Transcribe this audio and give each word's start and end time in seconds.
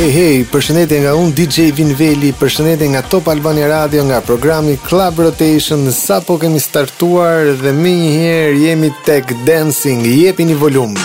Hey 0.00 0.12
hey, 0.16 0.36
përshëndetje 0.48 0.98
nga 1.02 1.10
un 1.12 1.28
DJ 1.36 1.74
Vinveli, 1.76 2.30
përshëndetje 2.40 2.86
nga 2.94 3.02
Top 3.12 3.28
Albania 3.28 3.68
Radio 3.68 4.06
nga 4.08 4.22
programi 4.24 4.78
Club 4.88 5.20
Rotation. 5.26 5.84
Sapo 5.92 6.38
kemi 6.40 6.56
startuar 6.56 7.52
dhe 7.60 7.76
më 7.82 7.94
njëherë 8.00 8.58
jemi 8.64 8.94
tek 9.04 9.36
dancing. 9.44 10.08
Jepini 10.08 10.56
volum. 10.56 10.96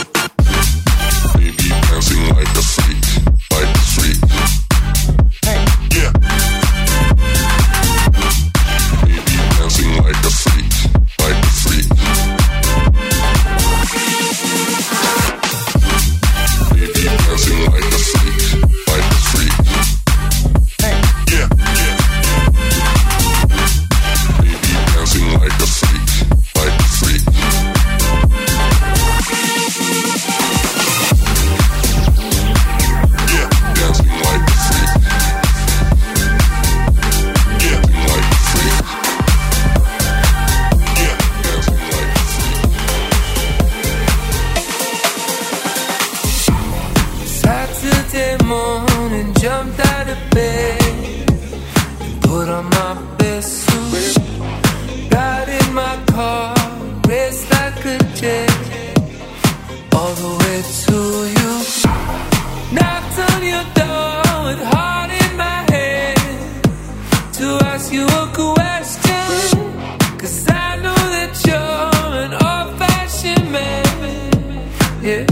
yeah. 75.06 75.24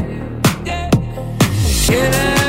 yeah. 1.90 2.43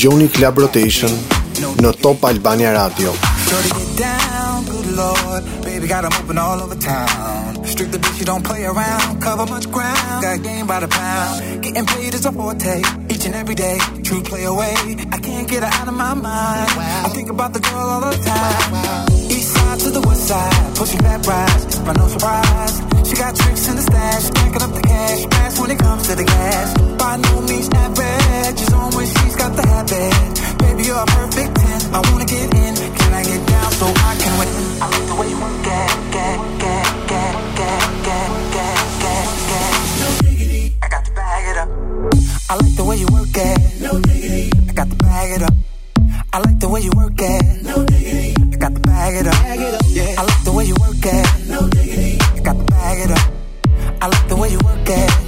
Dëgjoni 0.00 0.30
Club 0.32 0.56
Rotation 0.56 1.12
në 1.84 1.90
Top 2.00 2.22
Albania 2.24 2.72
Radio. 2.72 3.12
Baby 5.62 5.86
got 5.88 6.02
them 6.02 6.12
open 6.22 6.38
all 6.38 6.60
over 6.60 6.74
town. 6.74 7.64
Strict 7.64 7.92
the 7.92 7.98
bitch, 7.98 8.18
you 8.18 8.24
don't 8.24 8.42
play 8.42 8.64
around. 8.64 9.20
Cover 9.20 9.46
much 9.46 9.70
ground. 9.70 10.22
Got 10.22 10.42
game 10.42 10.66
by 10.66 10.80
the 10.80 10.88
pound. 10.88 11.62
Getting 11.62 11.86
paid 11.86 12.14
is 12.14 12.24
a 12.24 12.32
forte. 12.32 12.82
Each 13.08 13.24
and 13.26 13.34
every 13.34 13.54
day. 13.54 13.78
True 14.02 14.22
play 14.22 14.44
away. 14.44 14.74
I 15.12 15.18
can't 15.18 15.48
get 15.48 15.62
her 15.62 15.70
out 15.80 15.88
of 15.88 15.94
my 15.94 16.14
mind. 16.14 16.70
about 17.30 17.52
the 17.52 17.60
girl 17.60 17.88
all 17.94 18.00
the 18.00 18.10
time. 18.26 19.30
East 19.30 19.54
side 19.54 19.78
to 19.80 19.90
the 19.90 20.00
west 20.00 20.26
side, 20.26 20.76
pushing 20.76 21.02
that 21.02 21.24
rides, 21.26 21.64
it's 21.64 21.78
by 21.78 21.92
no 21.92 22.08
surprise. 22.08 22.76
She 23.06 23.14
got 23.14 23.36
tricks 23.36 23.68
in 23.68 23.76
the 23.76 23.82
stash, 23.82 24.22
stacking 24.24 24.62
up 24.62 24.72
the 24.74 24.82
cash, 24.82 25.20
fast 25.30 25.60
when 25.60 25.70
it 25.70 25.78
comes 25.78 26.06
to 26.08 26.16
the 26.16 26.24
gas. 26.24 26.68
By 26.98 27.16
no 27.16 27.40
means 27.46 27.68
average, 27.70 28.58
she's 28.58 28.72
on 28.72 28.90
when 28.96 29.06
she's 29.06 29.36
got 29.36 29.54
the 29.54 29.62
habit. 29.62 30.10
Baby, 30.58 30.82
you're 30.90 30.98
a 30.98 31.06
perfect 31.06 31.54
10, 31.54 31.94
I 31.94 32.00
wanna 32.10 32.26
get 32.26 32.50
in, 32.50 32.74
can 32.98 33.12
I 33.14 33.22
get 33.22 33.42
down 33.46 33.70
so 33.78 33.86
I 33.86 34.12
can 34.18 34.32
win? 34.38 34.50
I 34.82 34.86
like 34.90 35.06
the 35.06 35.16
way 35.20 35.28
you 35.30 35.38
get, 35.38 35.90
get, 36.10 36.38
get, 36.58 36.86
get. 37.08 37.30
No 40.00 40.08
I 40.82 40.88
got 40.88 41.04
the 41.04 41.12
bag 41.14 41.42
it 41.50 41.56
up. 41.62 41.68
I 42.50 42.54
like 42.58 42.74
the 42.76 42.84
way 42.84 42.96
you 42.96 43.08
work 43.12 43.34
it. 43.34 43.80
No 43.80 44.00
diggity, 44.00 44.50
I 44.68 44.72
got 44.72 44.90
to 44.90 44.96
bag 44.96 45.30
it 45.36 45.42
up. 45.42 45.59
I 46.32 46.38
like 46.38 46.60
the 46.60 46.68
way 46.68 46.80
you 46.80 46.92
work 46.96 47.14
it. 47.18 47.62
No 47.64 47.84
diggity. 47.84 48.34
I 48.40 48.56
got 48.56 48.74
the 48.74 48.80
bag 48.80 49.14
it 49.16 49.26
up. 49.26 49.34
Bag 49.34 49.58
it 49.58 49.74
up. 49.74 49.82
Yeah. 49.88 50.14
I 50.16 50.22
like 50.22 50.44
the 50.44 50.52
way 50.52 50.64
you 50.64 50.76
work 50.80 51.02
it. 51.02 51.48
No 51.48 51.68
diggity. 51.68 52.18
I 52.20 52.40
got 52.40 52.56
the 52.56 52.64
bag 52.64 52.98
it 52.98 53.10
up. 53.10 53.32
I 54.00 54.06
like 54.06 54.28
the 54.28 54.36
way 54.36 54.50
you 54.50 54.60
work 54.62 54.88
it. 54.88 55.19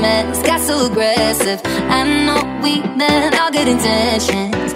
this 0.00 0.42
got 0.42 0.60
so 0.60 0.86
aggressive. 0.86 1.60
I 1.64 2.04
know 2.24 2.60
we 2.62 2.80
meant 2.96 3.38
all 3.38 3.50
good 3.50 3.68
intentions. 3.68 4.71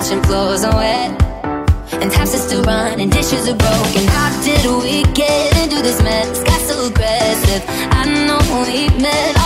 kitchen 0.00 0.22
floors 0.22 0.64
are 0.64 0.74
wet 0.74 1.10
and 2.00 2.10
taps 2.10 2.34
are 2.34 2.38
still 2.38 2.62
running, 2.62 3.10
dishes 3.10 3.48
are 3.48 3.56
broken. 3.56 4.06
How 4.08 4.42
did 4.42 4.64
we 4.82 5.02
get 5.12 5.56
into 5.62 5.82
this 5.82 6.02
mess? 6.02 6.42
Got 6.42 6.60
so 6.62 6.86
aggressive. 6.86 7.64
I 7.68 8.04
know 8.26 8.38
we 8.64 8.88
met. 9.02 9.39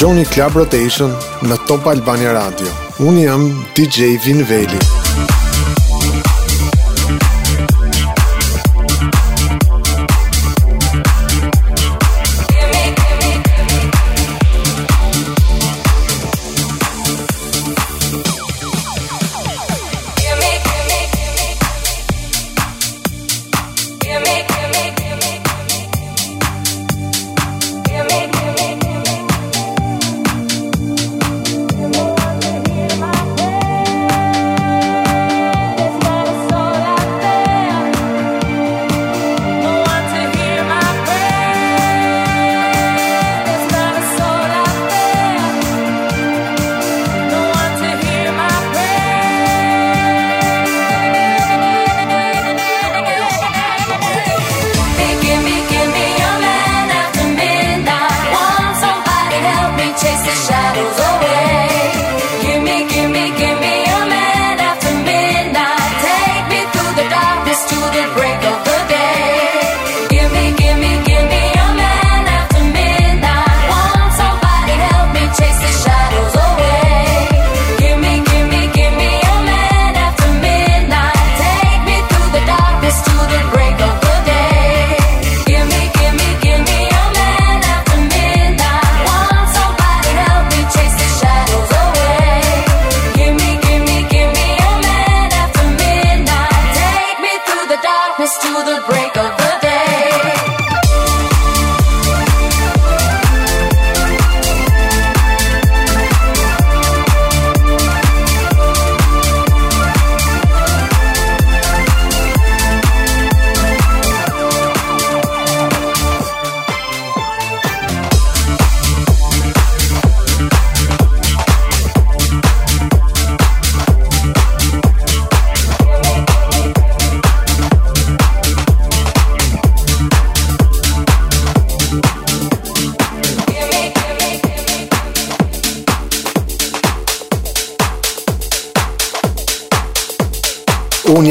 Gjoni 0.00 0.22
Club 0.32 0.54
Rotation 0.56 1.12
në 1.44 1.58
Top 1.68 1.84
Albania 1.90 2.32
Radio. 2.32 2.72
Unë 3.04 3.26
jam 3.26 3.44
DJ 3.76 4.16
Vinveli. 4.24 4.99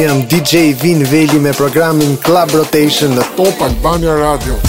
Jam 0.10 0.26
DJ 0.28 0.74
Vin 0.82 1.04
Veli 1.04 1.40
me 1.40 1.52
programin 1.54 2.18
Club 2.26 2.56
Rotation 2.58 3.14
në 3.14 3.30
Top 3.38 3.62
Albania 3.62 4.18
Radio. 4.18 4.69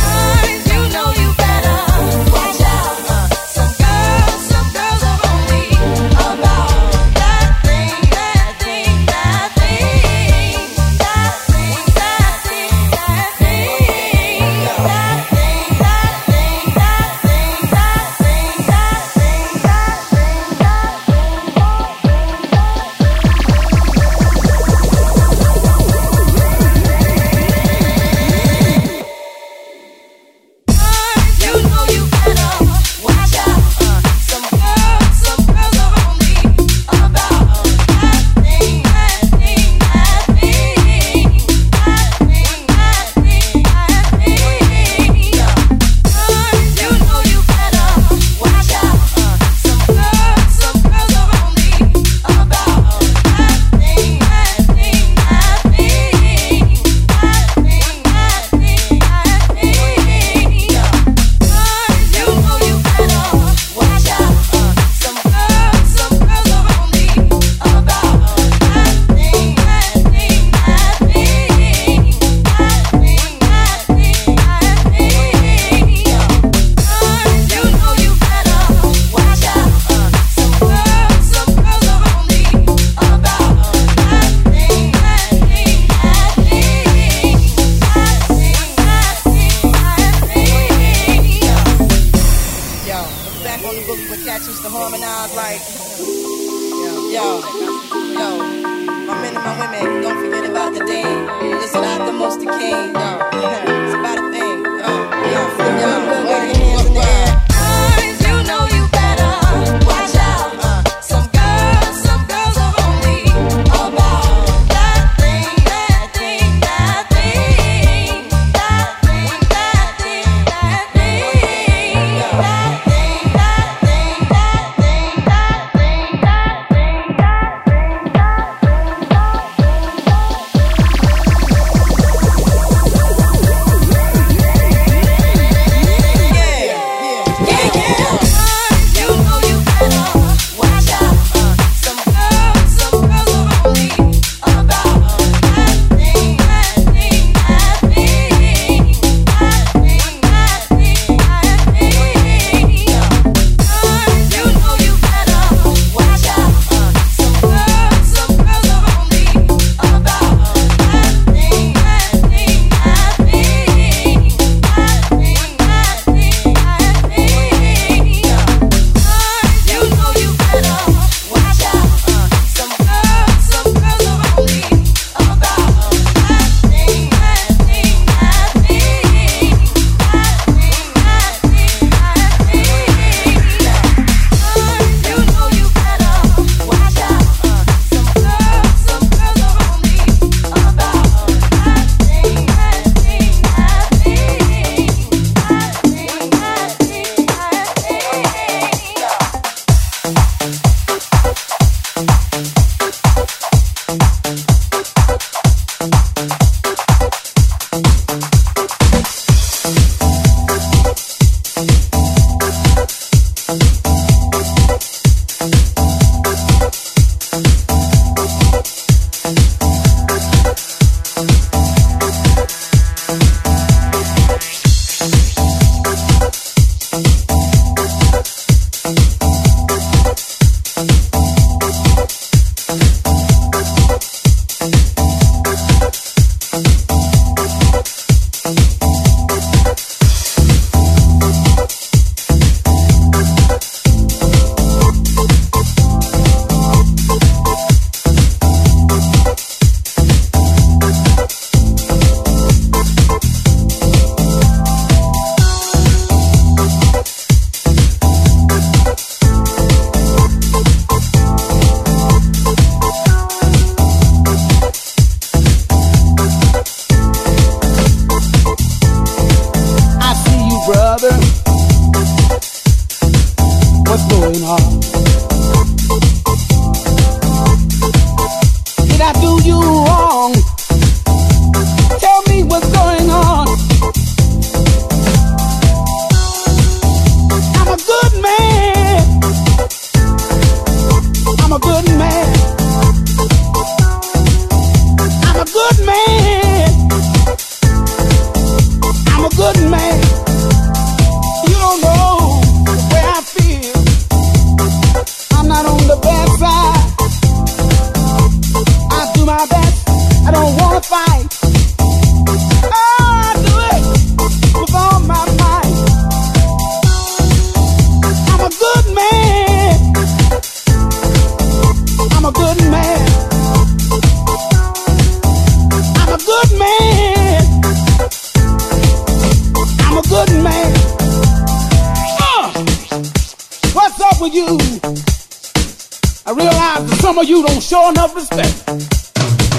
Some 337.10 337.18
of 337.18 337.28
you 337.28 337.44
don't 337.44 337.60
show 337.60 337.90
enough 337.90 338.14
respect. 338.14 338.62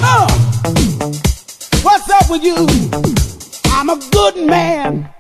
Uh, 0.02 0.26
what's 1.84 2.10
up 2.10 2.30
with 2.30 2.46
you? 2.46 2.56
I'm 3.66 3.90
a 3.90 4.00
good 4.10 4.48
man. 4.48 5.14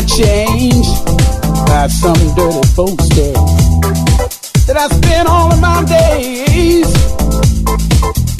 I 0.00 0.04
changed 0.04 1.04
by 1.68 1.86
some 1.88 2.16
dirty 2.34 2.66
folks 2.68 3.06
there 3.10 3.34
that 4.64 4.76
I 4.78 4.88
spend 4.88 5.28
all 5.28 5.52
of 5.52 5.60
my 5.60 5.84
days 5.84 6.88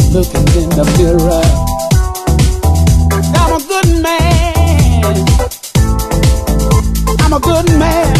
looking 0.08 0.48
in 0.56 0.70
the 0.70 0.84
mirror. 0.96 1.44
I'm 3.36 3.52
a 3.52 3.62
good 3.68 3.88
man. 4.00 5.14
I'm 7.20 7.34
a 7.34 7.40
good 7.40 7.78
man. 7.78 8.19